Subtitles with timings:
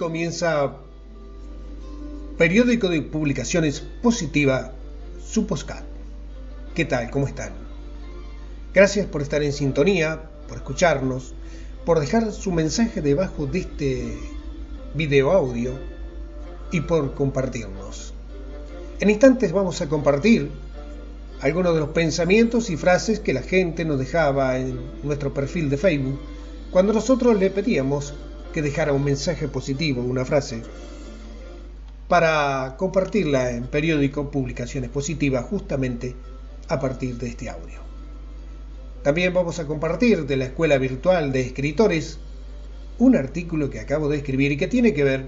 [0.00, 0.76] comienza
[2.38, 4.72] Periódico de Publicaciones Positiva,
[5.22, 5.84] su postcat.
[6.74, 7.10] ¿Qué tal?
[7.10, 7.52] ¿Cómo están?
[8.72, 11.34] Gracias por estar en sintonía, por escucharnos,
[11.84, 14.18] por dejar su mensaje debajo de este
[14.94, 15.72] video audio
[16.72, 18.14] y por compartirnos.
[19.00, 20.50] En instantes vamos a compartir
[21.42, 25.76] algunos de los pensamientos y frases que la gente nos dejaba en nuestro perfil de
[25.76, 26.18] Facebook
[26.70, 28.14] cuando nosotros le pedíamos
[28.52, 30.62] que dejara un mensaje positivo, una frase,
[32.08, 36.14] para compartirla en periódico Publicaciones Positivas justamente
[36.68, 37.80] a partir de este audio.
[39.02, 42.18] También vamos a compartir de la Escuela Virtual de Escritores
[42.98, 45.26] un artículo que acabo de escribir y que tiene que ver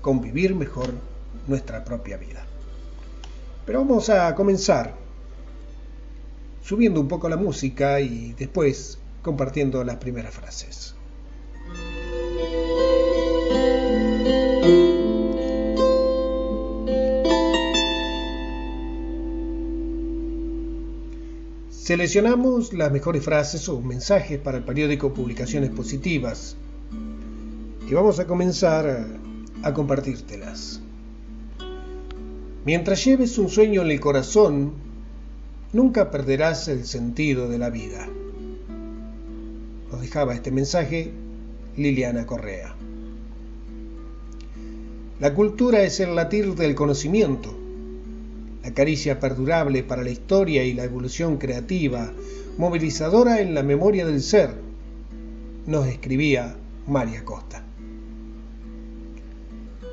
[0.00, 0.92] con vivir mejor
[1.46, 2.44] nuestra propia vida.
[3.66, 4.94] Pero vamos a comenzar
[6.62, 10.97] subiendo un poco la música y después compartiendo las primeras frases.
[21.88, 26.54] Seleccionamos las mejores frases o mensajes para el periódico Publicaciones Positivas
[27.88, 29.06] y vamos a comenzar
[29.62, 30.82] a compartírtelas.
[32.66, 34.74] Mientras lleves un sueño en el corazón,
[35.72, 38.06] nunca perderás el sentido de la vida.
[39.90, 41.10] Nos dejaba este mensaje
[41.78, 42.74] Liliana Correa.
[45.20, 47.58] La cultura es el latir del conocimiento
[48.68, 52.12] la caricia perdurable para la historia y la evolución creativa,
[52.58, 54.50] movilizadora en la memoria del ser,
[55.66, 56.54] nos escribía
[56.86, 57.62] María Costa.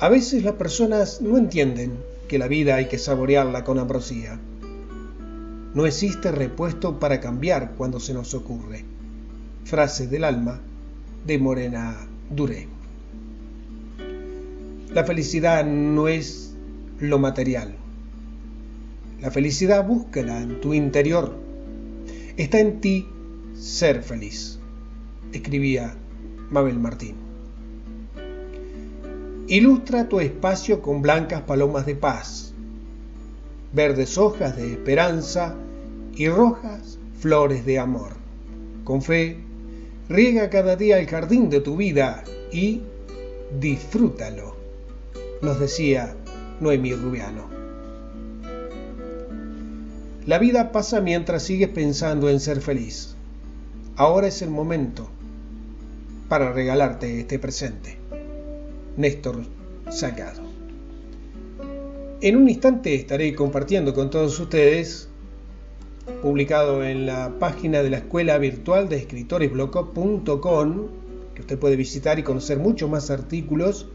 [0.00, 1.96] A veces las personas no entienden
[2.28, 4.38] que la vida hay que saborearla con ambrosía.
[5.72, 8.84] No existe repuesto para cambiar cuando se nos ocurre.
[9.64, 10.60] Frase del alma
[11.26, 11.96] de Morena
[12.28, 12.77] Duré.
[14.92, 16.54] La felicidad no es
[16.98, 17.74] lo material,
[19.20, 21.34] la felicidad búscala en tu interior.
[22.38, 23.06] Está en ti
[23.54, 24.58] ser feliz,
[25.32, 25.94] escribía
[26.50, 27.16] Mabel Martín.
[29.46, 32.54] Ilustra tu espacio con blancas palomas de paz,
[33.74, 35.54] verdes hojas de esperanza
[36.14, 38.12] y rojas flores de amor.
[38.84, 39.36] Con fe,
[40.08, 42.80] riega cada día el jardín de tu vida y
[43.60, 44.56] disfrútalo,
[45.42, 46.16] nos decía
[46.60, 47.48] Noemí Rubiano.
[50.26, 53.14] La vida pasa mientras sigues pensando en ser feliz.
[53.96, 55.08] Ahora es el momento
[56.28, 57.96] para regalarte este presente.
[58.96, 59.44] Néstor
[59.90, 60.42] Salgado.
[62.20, 65.08] En un instante estaré compartiendo con todos ustedes,
[66.20, 69.50] publicado en la página de la Escuela Virtual de Escritores
[71.34, 73.86] que usted puede visitar y conocer muchos más artículos,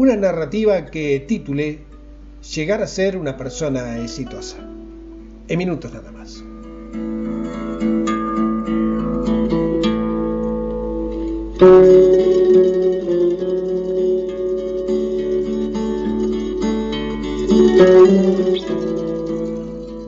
[0.00, 1.80] una narrativa que titulé
[2.54, 4.56] llegar a ser una persona exitosa.
[5.46, 6.42] En minutos nada más.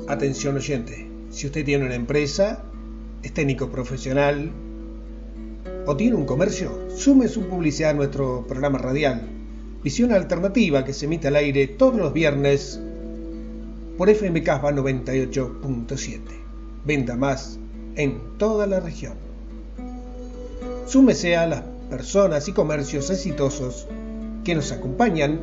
[0.09, 2.65] Atención oyente, si usted tiene una empresa,
[3.23, 4.53] es técnico profesional
[5.85, 9.42] o tiene un comercio, sume su publicidad a nuestro programa radial
[9.83, 12.81] visión alternativa que se emite al aire todos los viernes
[13.99, 16.21] por FM 98.7.
[16.85, 17.59] Venda más
[17.97, 19.15] en toda la región.
[20.87, 23.87] Súmese a las personas y comercios exitosos
[24.45, 25.41] que nos acompañan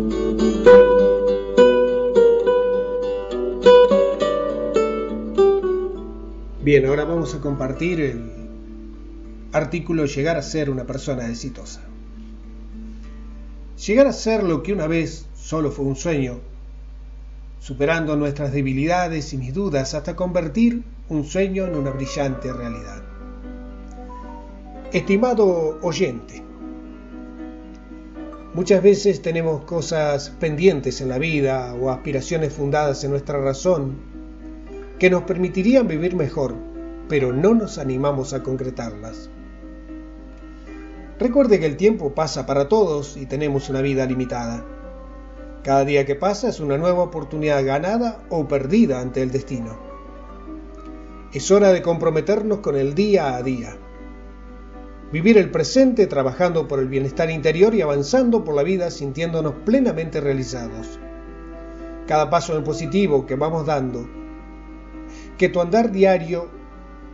[6.65, 8.23] Bien, ahora vamos a compartir el
[9.51, 11.81] artículo Llegar a ser una persona exitosa.
[13.85, 16.39] Llegar a ser lo que una vez solo fue un sueño,
[17.59, 23.03] superando nuestras debilidades y mis dudas hasta convertir un sueño en una brillante realidad.
[24.91, 26.41] Estimado oyente,
[28.55, 34.14] muchas veces tenemos cosas pendientes en la vida o aspiraciones fundadas en nuestra razón
[34.99, 36.55] que nos permitirían vivir mejor,
[37.09, 39.29] pero no nos animamos a concretarlas.
[41.19, 44.65] Recuerde que el tiempo pasa para todos y tenemos una vida limitada.
[45.63, 49.77] Cada día que pasa es una nueva oportunidad ganada o perdida ante el destino.
[51.33, 53.77] Es hora de comprometernos con el día a día.
[55.11, 60.21] Vivir el presente trabajando por el bienestar interior y avanzando por la vida sintiéndonos plenamente
[60.21, 60.99] realizados.
[62.07, 64.07] cada paso en positivo que vamos dando,
[65.37, 66.49] que tu andar diario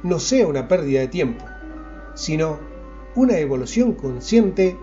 [0.03, 1.45] no sea una pérdida de tiempo,
[2.13, 2.59] sino
[3.15, 4.77] una evolución consciente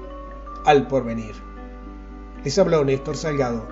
[0.65, 1.35] al porvenir.
[2.45, 3.67] Les habló Néstor Salgado,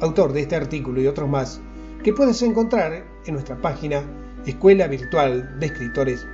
[0.00, 1.60] autor de este artículo y otros más
[2.02, 4.02] que puedes encontrar en nuestra página
[4.46, 6.26] escuela virtual de escritores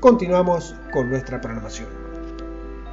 [0.00, 2.01] Continuamos con nuestra programación.